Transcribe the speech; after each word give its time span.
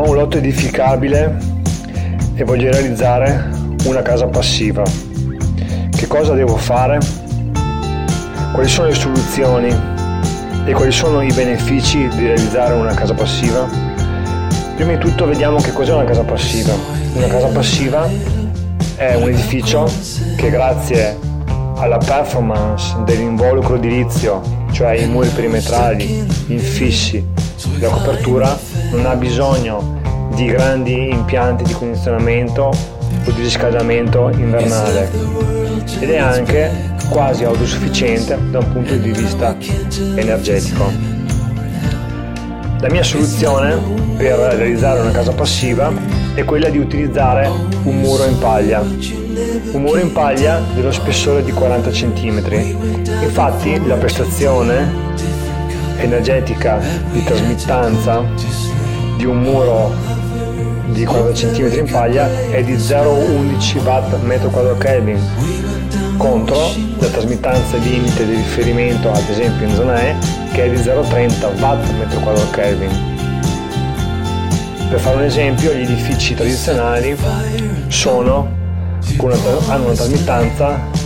Ho 0.00 0.10
un 0.10 0.14
lotto 0.14 0.36
edificabile 0.36 1.36
e 2.36 2.44
voglio 2.44 2.70
realizzare 2.70 3.50
una 3.84 4.00
casa 4.00 4.28
passiva. 4.28 4.84
Che 4.84 6.06
cosa 6.06 6.34
devo 6.34 6.56
fare? 6.56 7.00
Quali 8.52 8.68
sono 8.68 8.86
le 8.86 8.94
soluzioni 8.94 9.74
e 10.64 10.72
quali 10.72 10.92
sono 10.92 11.20
i 11.20 11.32
benefici 11.32 12.06
di 12.14 12.26
realizzare 12.26 12.74
una 12.74 12.94
casa 12.94 13.12
passiva? 13.12 13.68
Prima 14.76 14.92
di 14.92 14.98
tutto 14.98 15.26
vediamo 15.26 15.58
che 15.58 15.72
cos'è 15.72 15.92
una 15.92 16.04
casa 16.04 16.22
passiva. 16.22 16.74
Una 17.14 17.26
casa 17.26 17.48
passiva 17.48 18.08
è 18.94 19.14
un 19.16 19.28
edificio 19.28 19.90
che 20.36 20.48
grazie 20.48 21.18
alla 21.74 21.98
performance 21.98 22.94
dell'involucro 23.04 23.74
edilizio, 23.74 24.42
cioè 24.70 24.92
i 24.92 25.08
muri 25.08 25.28
perimetrali, 25.30 26.24
infissi, 26.46 27.46
la 27.78 27.88
copertura, 27.88 28.58
non 28.90 29.06
ha 29.06 29.14
bisogno 29.14 30.00
di 30.34 30.46
grandi 30.46 31.10
impianti 31.10 31.64
di 31.64 31.72
condizionamento 31.72 32.64
o 33.24 33.30
di 33.30 33.42
riscaldamento 33.42 34.30
invernale 34.30 35.10
ed 36.00 36.10
è 36.10 36.18
anche 36.18 36.96
quasi 37.10 37.44
autosufficiente 37.44 38.38
da 38.50 38.58
un 38.58 38.72
punto 38.72 38.94
di 38.94 39.10
vista 39.10 39.56
energetico. 40.14 40.92
La 42.80 42.88
mia 42.90 43.02
soluzione 43.02 43.76
per 44.16 44.38
realizzare 44.38 45.00
una 45.00 45.10
casa 45.10 45.32
passiva 45.32 45.92
è 46.34 46.44
quella 46.44 46.68
di 46.68 46.78
utilizzare 46.78 47.50
un 47.82 47.98
muro 47.98 48.24
in 48.24 48.38
paglia. 48.38 48.80
Un 48.80 49.82
muro 49.82 49.98
in 49.98 50.12
paglia 50.12 50.60
dello 50.74 50.92
spessore 50.92 51.42
di 51.42 51.50
40 51.50 51.90
cm. 51.90 52.42
Infatti 53.22 53.84
la 53.84 53.96
prestazione 53.96 55.06
energetica 55.98 56.80
di 57.10 57.22
trasmittanza 57.24 58.24
di 59.16 59.24
un 59.24 59.40
muro 59.40 59.94
di 60.86 61.04
40 61.04 61.50
cm 61.52 61.78
in 61.78 61.90
paglia 61.90 62.28
è 62.50 62.62
di 62.62 62.74
0,11 62.74 63.84
watt 63.84 64.16
metro 64.22 64.48
quadro 64.48 64.76
Kelvin. 64.76 65.20
Contro 66.16 66.72
la 66.98 67.06
trasmittanza 67.06 67.76
limite 67.76 68.26
di 68.26 68.34
riferimento 68.34 69.10
ad 69.10 69.28
esempio 69.28 69.66
in 69.66 69.74
zona 69.74 70.00
E 70.00 70.14
che 70.52 70.64
è 70.64 70.70
di 70.70 70.76
0,30 70.76 71.60
watt 71.60 71.88
metro 71.98 72.20
quadro 72.20 72.48
Kelvin. 72.50 72.90
Per 74.88 74.98
fare 74.98 75.16
un 75.16 75.24
esempio 75.24 75.72
gli 75.72 75.82
edifici 75.82 76.34
tradizionali 76.34 77.16
sono, 77.88 78.48
hanno 79.68 79.84
una 79.84 79.94
trasmittanza 79.94 80.97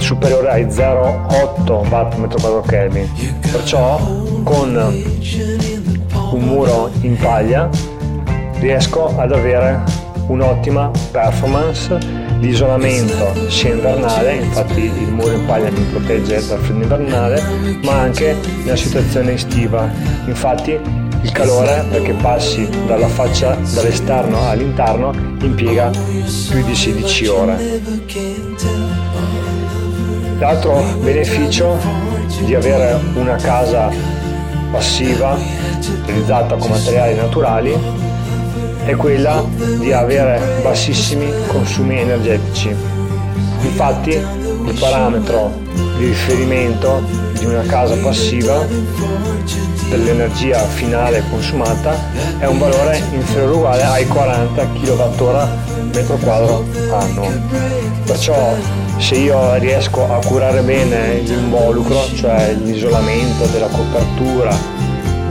superiore 0.00 0.48
ai 0.48 0.64
0,8 0.66 1.88
watt 1.88 2.14
metro 2.16 2.38
quadro 2.40 2.60
Kelvin 2.62 3.08
perciò 3.50 3.98
con 4.42 4.74
un 6.32 6.40
muro 6.40 6.90
in 7.02 7.16
paglia 7.16 7.68
riesco 8.58 9.16
ad 9.16 9.32
avere 9.32 9.82
un'ottima 10.26 10.90
performance 11.10 11.98
di 12.38 12.48
isolamento 12.48 13.50
sia 13.50 13.74
invernale, 13.74 14.36
infatti 14.36 14.80
il 14.84 15.12
muro 15.12 15.32
in 15.32 15.44
paglia 15.46 15.70
mi 15.70 15.84
protegge 15.90 16.44
dal 16.46 16.58
freddo 16.58 16.82
invernale, 16.82 17.42
ma 17.82 18.00
anche 18.00 18.34
nella 18.64 18.76
situazione 18.76 19.34
estiva. 19.34 19.88
Infatti 20.26 20.78
il 21.22 21.32
calore 21.32 21.84
perché 21.90 22.14
passi 22.14 22.66
dalla 22.86 23.08
faccia 23.08 23.54
dall'esterno 23.74 24.48
all'interno 24.48 25.12
impiega 25.42 25.90
più 26.48 26.64
di 26.64 26.74
16 26.74 27.26
ore. 27.26 27.80
L'altro 30.40 30.82
beneficio 31.02 31.76
di 32.46 32.54
avere 32.54 32.98
una 33.12 33.36
casa 33.36 33.90
passiva 34.72 35.36
realizzata 36.06 36.56
con 36.56 36.70
materiali 36.70 37.14
naturali 37.14 37.78
è 38.86 38.96
quella 38.96 39.44
di 39.78 39.92
avere 39.92 40.60
bassissimi 40.62 41.30
consumi 41.46 41.98
energetici. 41.98 42.74
Infatti 43.60 44.12
il 44.12 44.76
parametro 44.80 45.52
di 45.98 46.06
riferimento 46.06 47.02
di 47.38 47.44
una 47.44 47.62
casa 47.64 47.96
passiva 47.96 48.64
dell'energia 49.90 50.58
finale 50.60 51.22
consumata 51.28 51.94
è 52.38 52.46
un 52.46 52.58
valore 52.58 52.96
inferiore 53.12 53.52
o 53.52 53.56
uguale 53.56 53.82
ai 53.82 54.06
40 54.06 54.66
kWh 54.68 55.48
metro 55.92 56.16
quadro 56.16 56.64
annuo. 56.92 57.30
Perciò 58.06 58.56
se 59.00 59.16
io 59.16 59.54
riesco 59.54 60.12
a 60.12 60.18
curare 60.24 60.60
bene 60.60 61.20
l'involucro, 61.20 62.04
cioè 62.14 62.54
l'isolamento 62.54 63.46
della 63.46 63.68
copertura, 63.68 64.54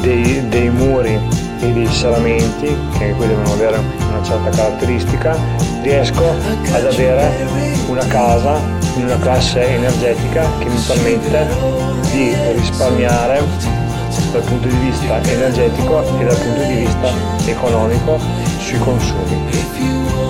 dei, 0.00 0.48
dei 0.48 0.70
muri 0.70 1.18
e 1.60 1.72
dei 1.72 1.86
serramenti, 1.88 2.74
che 2.96 3.12
quelli 3.16 3.34
devono 3.34 3.52
avere 3.52 3.78
una 4.08 4.22
certa 4.22 4.50
caratteristica, 4.50 5.36
riesco 5.82 6.24
ad 6.72 6.86
avere 6.86 7.46
una 7.88 8.06
casa 8.06 8.60
in 8.96 9.04
una 9.04 9.18
classe 9.18 9.60
energetica 9.62 10.48
che 10.58 10.66
mi 10.66 10.80
permette 10.86 11.46
di 12.12 12.34
risparmiare 12.54 13.42
dal 14.30 14.42
punto 14.42 14.68
di 14.68 14.76
vista 14.76 15.20
energetico 15.22 16.02
e 16.20 16.24
dal 16.24 16.38
punto 16.38 16.62
di 16.62 16.74
vista 16.74 17.12
economico 17.46 18.18
sui 18.58 18.78
consumi. 18.78 20.24